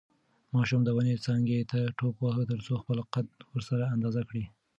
ماشوم 0.55 0.81
د 0.83 0.89
ونې 0.95 1.15
څانګې 1.25 1.59
ته 1.71 1.79
ټوپ 1.97 2.15
واهه 2.19 2.43
ترڅو 2.51 2.73
خپله 2.81 3.03
قد 3.13 3.27
ورسره 3.53 3.83
اندازه 3.95 4.21
کړي. 4.29 4.45